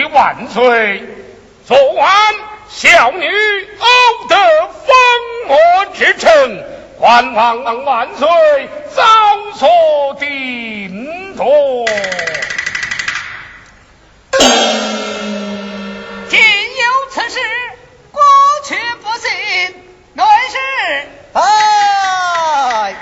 [0.00, 1.02] 万岁！
[1.64, 2.10] 昨晚
[2.68, 3.26] 小女
[3.78, 4.36] 偶得
[4.68, 4.94] 封
[5.46, 5.56] 魔
[5.94, 6.64] 之臣，
[6.98, 8.28] 还望万岁
[8.94, 9.02] 早
[9.54, 9.68] 所
[10.18, 11.86] 定夺。
[16.28, 17.38] 今有此事，
[18.10, 18.20] 过
[18.64, 19.30] 去不信，
[20.14, 20.58] 乃是
[21.34, 22.94] 哎，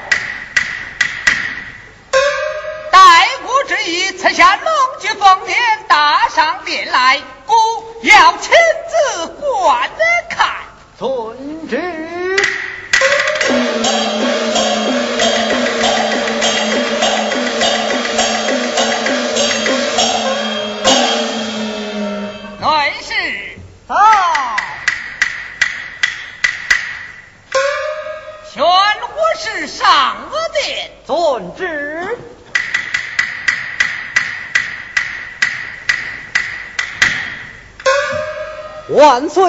[2.90, 2.98] 待
[3.44, 4.70] 国之意，赐下龙
[5.00, 5.56] 驹凤年。
[5.90, 7.54] 打上殿来，姑
[8.02, 8.52] 要亲
[8.88, 9.90] 自观
[10.30, 10.48] 看。
[10.96, 12.19] 遵旨。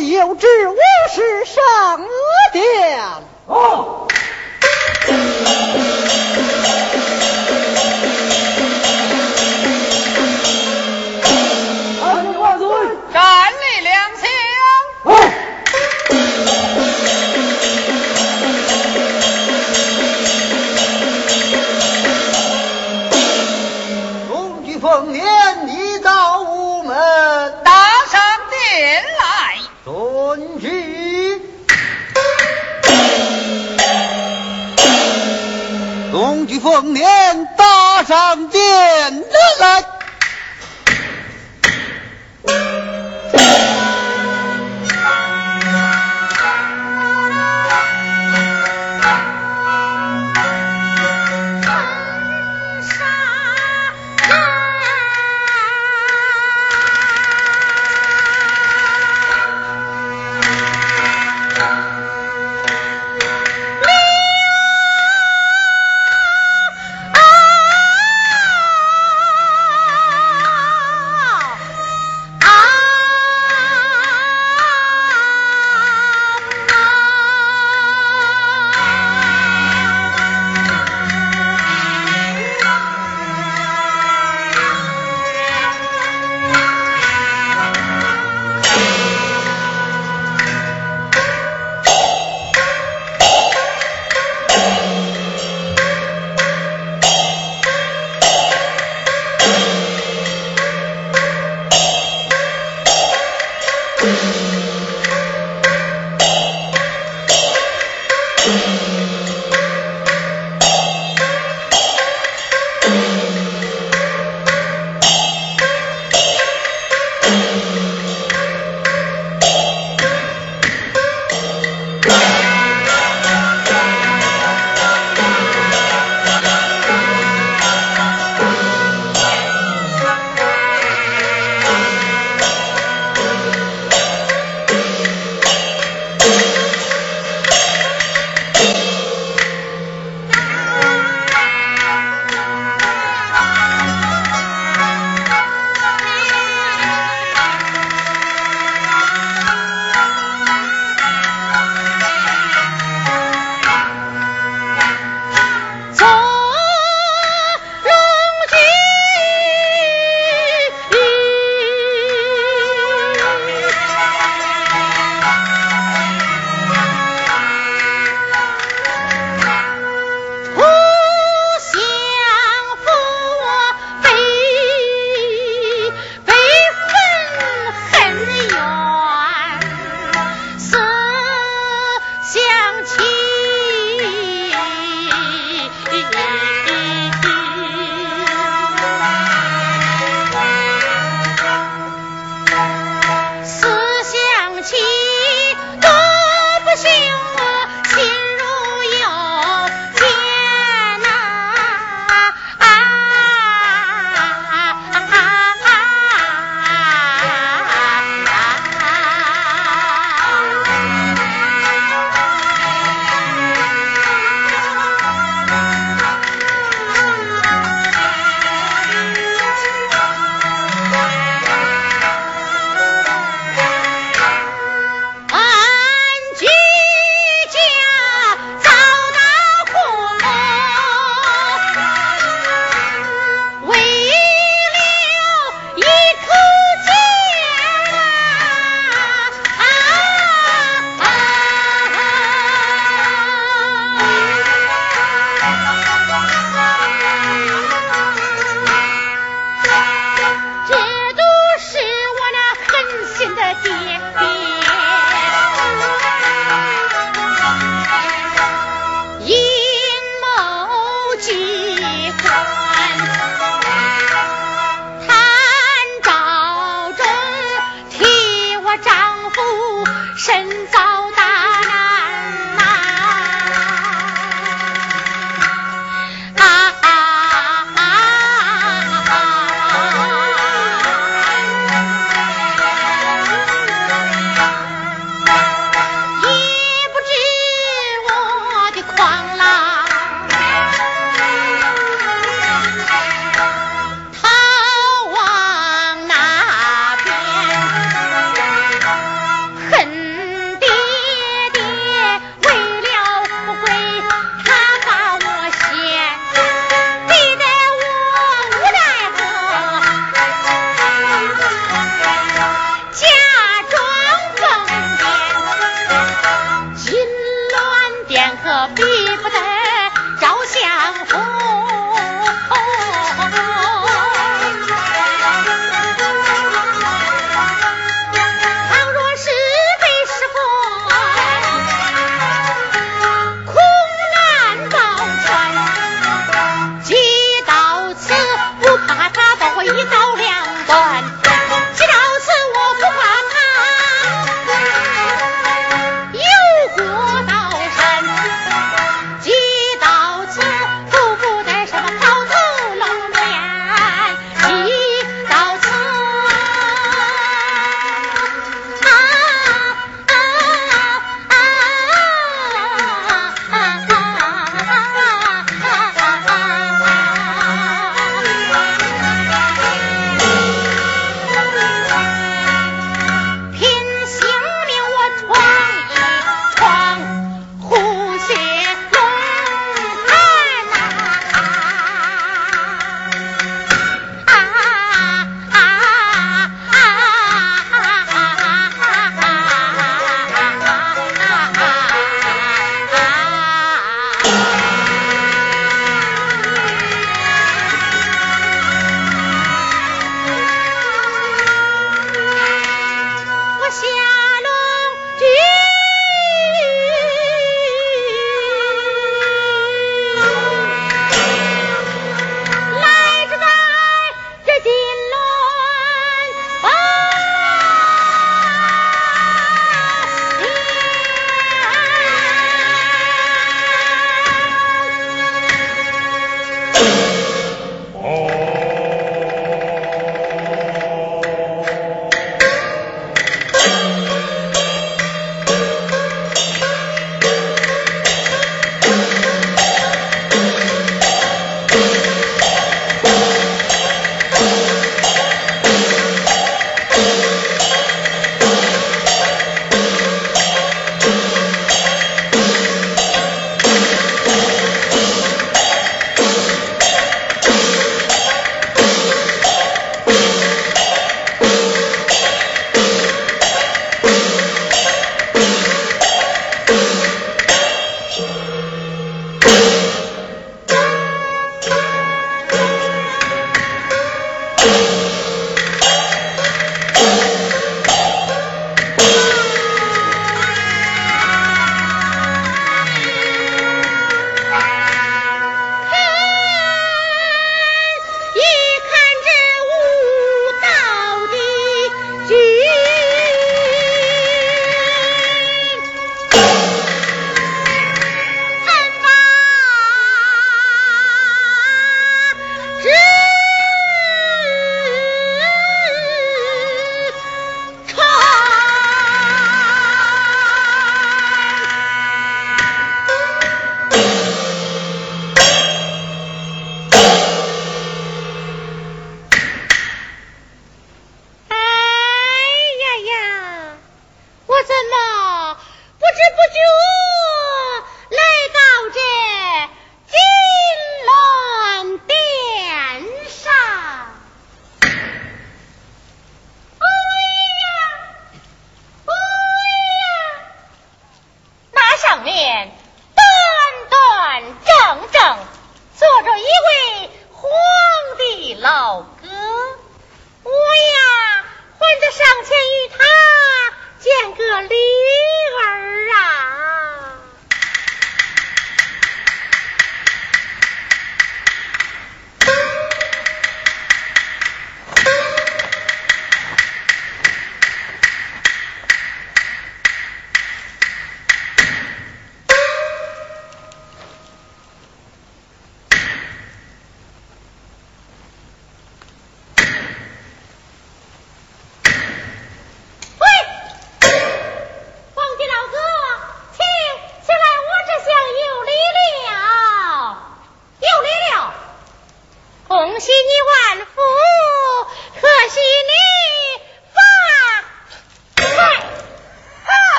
[0.00, 0.46] 有旨，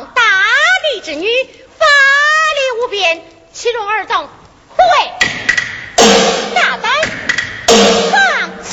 [0.00, 0.22] 大
[0.94, 3.22] 力之女法力无边
[3.52, 4.26] 岂容尔等
[4.68, 5.10] 胡为
[6.54, 6.90] 大胆
[8.10, 8.72] 放肆。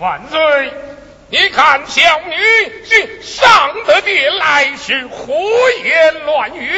[0.00, 0.72] 万岁！
[1.28, 2.34] 你看小女
[2.84, 5.38] 是上得殿来是胡
[5.84, 6.72] 言乱语，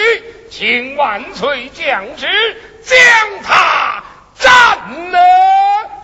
[0.50, 2.26] 请万岁降旨
[2.82, 2.98] 将
[3.44, 4.02] 他
[4.38, 5.18] 斩了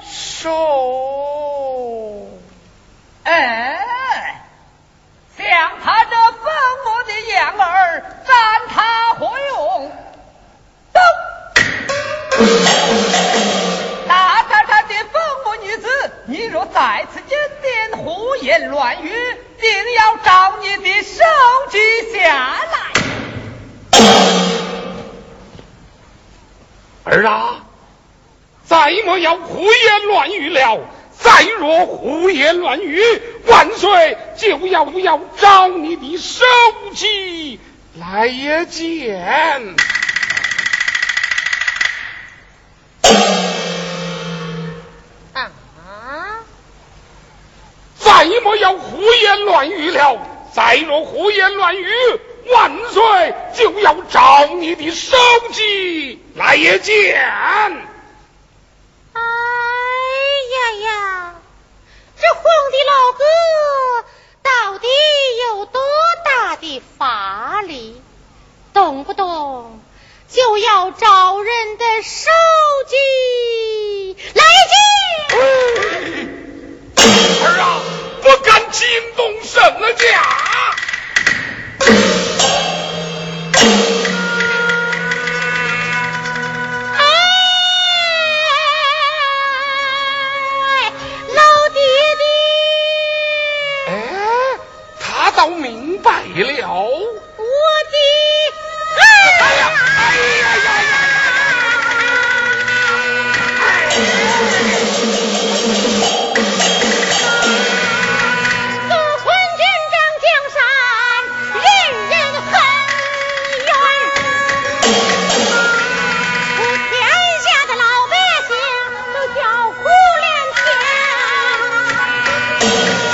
[0.08, 0.50] 首。
[3.24, 4.44] 哎，
[5.36, 5.46] 将
[5.84, 6.44] 他这疯
[6.84, 7.12] 魔的
[7.62, 8.34] 儿斩
[8.72, 9.90] 他何用？
[16.30, 19.08] 你若再次见点胡言乱语，
[19.58, 21.24] 定要照你的手
[21.70, 21.78] 机
[22.12, 22.78] 下来。
[27.04, 27.64] 儿啊，
[28.66, 30.80] 再莫要胡言乱语了。
[31.18, 33.02] 再若胡言乱语，
[33.46, 36.44] 万岁就要不要找你的手
[36.94, 37.58] 机
[37.98, 39.74] 来也见。
[48.28, 50.18] 你莫要胡言乱语了，
[50.52, 51.88] 再若胡言乱语，
[52.46, 55.16] 万岁就要召你的手
[55.50, 57.16] 级来见。
[59.12, 59.20] 哎
[60.54, 61.34] 呀呀，
[62.20, 63.24] 这皇帝老哥
[64.42, 64.86] 到底
[65.48, 65.80] 有多
[66.24, 68.00] 大的法力？
[68.74, 69.80] 动不动
[70.28, 72.30] 就要找人的首
[72.86, 76.34] 级，来见。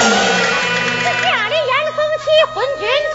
[0.07, 3.14] 这家里严嵩欺昏君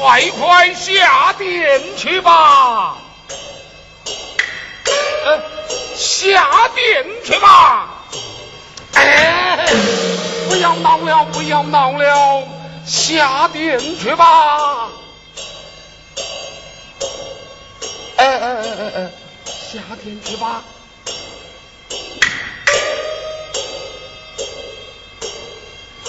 [0.00, 2.96] 快快下殿去吧！
[5.26, 5.42] 呃，
[5.94, 8.02] 下殿去吧！
[8.94, 9.66] 哎，
[10.48, 12.48] 不要闹了，不要闹了，
[12.86, 14.88] 下殿去吧！
[18.16, 19.10] 哎哎哎哎哎，
[19.44, 20.64] 下殿去吧！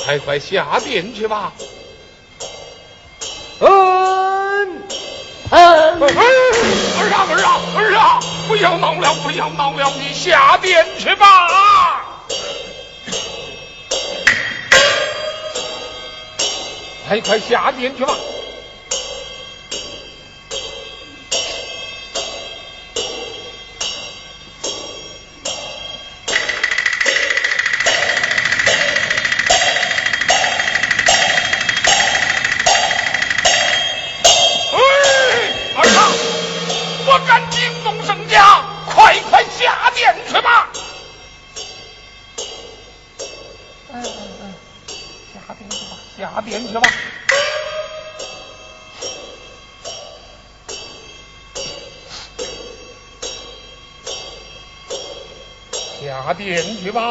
[0.06, 1.52] 快快下殿去吧！
[3.62, 4.84] 嗯
[5.52, 8.20] 嗯，儿啊儿啊儿啊！
[8.48, 12.02] 不要闹了，不要闹了，你下殿去吧！
[17.08, 18.16] 快快下殿去吧！
[56.42, 57.11] 大胆昭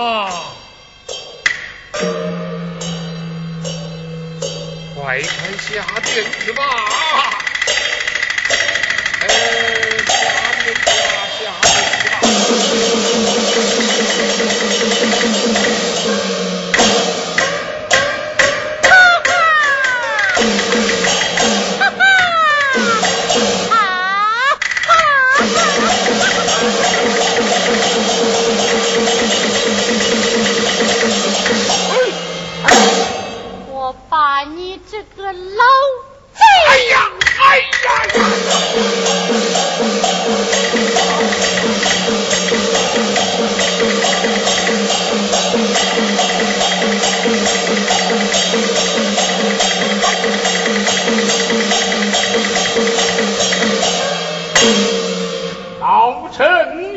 [55.80, 56.89] 老臣